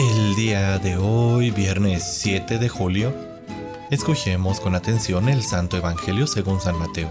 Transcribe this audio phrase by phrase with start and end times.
[0.00, 3.12] El día de hoy, viernes 7 de julio,
[3.90, 7.10] escuchemos con atención el Santo Evangelio según San Mateo.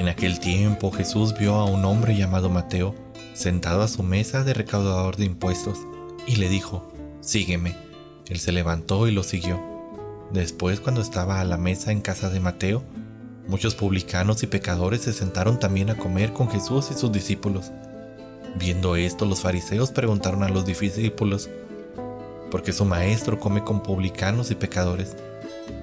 [0.00, 2.96] En aquel tiempo Jesús vio a un hombre llamado Mateo
[3.32, 5.78] sentado a su mesa de recaudador de impuestos
[6.26, 7.76] y le dijo, Sígueme.
[8.26, 9.62] Él se levantó y lo siguió.
[10.32, 12.82] Después, cuando estaba a la mesa en casa de Mateo,
[13.46, 17.70] muchos publicanos y pecadores se sentaron también a comer con Jesús y sus discípulos.
[18.56, 21.48] Viendo esto, los fariseos preguntaron a los discípulos,
[22.54, 25.16] ¿por qué su maestro come con publicanos y pecadores?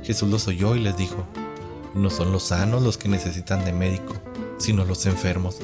[0.03, 1.25] Jesús los oyó y les dijo,
[1.93, 4.13] no son los sanos los que necesitan de médico,
[4.57, 5.59] sino los enfermos.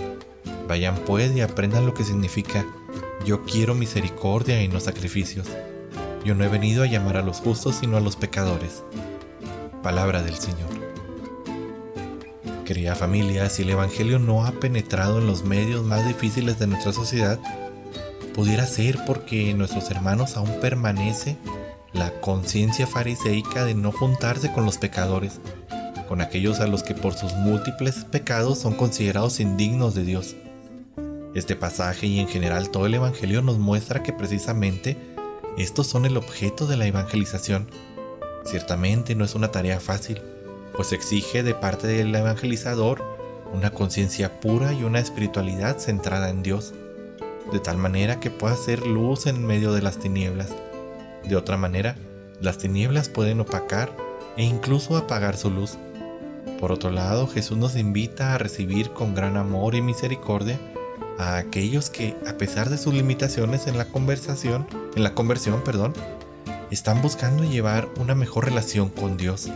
[0.67, 2.65] Vayan pues y aprendan lo que significa,
[3.25, 5.47] yo quiero misericordia y no sacrificios.
[6.25, 8.83] Yo no he venido a llamar a los justos, sino a los pecadores.
[9.81, 10.67] Palabra del Señor.
[12.65, 16.91] Querida familia, si el Evangelio no ha penetrado en los medios más difíciles de nuestra
[16.91, 17.39] sociedad,
[18.37, 21.37] pudiera ser porque en nuestros hermanos aún permanece
[21.91, 25.39] la conciencia fariseica de no juntarse con los pecadores,
[26.07, 30.35] con aquellos a los que por sus múltiples pecados son considerados indignos de Dios.
[31.33, 34.97] Este pasaje y en general todo el Evangelio nos muestra que precisamente
[35.57, 37.67] estos son el objeto de la evangelización.
[38.45, 40.21] Ciertamente no es una tarea fácil,
[40.75, 43.03] pues exige de parte del evangelizador
[43.51, 46.75] una conciencia pura y una espiritualidad centrada en Dios,
[47.51, 50.49] de tal manera que pueda ser luz en medio de las tinieblas.
[51.23, 51.95] De otra manera,
[52.41, 53.91] las tinieblas pueden opacar
[54.37, 55.77] e incluso apagar su luz.
[56.59, 60.59] Por otro lado, Jesús nos invita a recibir con gran amor y misericordia
[61.17, 65.93] a aquellos que, a pesar de sus limitaciones en la conversación, en la conversión, perdón,
[66.71, 69.49] están buscando llevar una mejor relación con Dios.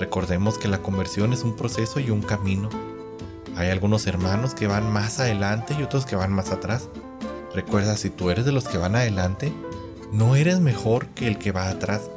[0.00, 2.68] Recordemos que la conversión es un proceso y un camino.
[3.56, 6.88] Hay algunos hermanos que van más adelante y otros que van más atrás.
[7.54, 9.52] Recuerda, si tú eres de los que van adelante,
[10.12, 12.10] no eres mejor que el que va atrás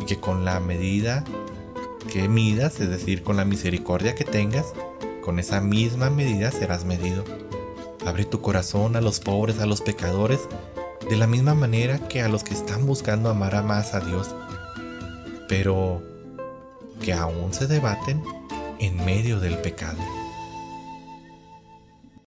[0.00, 1.24] y que con la medida
[2.12, 4.66] que midas, es decir, con la misericordia que tengas,
[5.22, 7.24] con esa misma medida serás medido.
[8.04, 10.40] Abre tu corazón a los pobres, a los pecadores,
[11.08, 14.34] de la misma manera que a los que están buscando amar a más a Dios,
[15.48, 16.02] pero
[17.00, 18.22] que aún se debaten
[18.78, 19.98] en medio del pecado.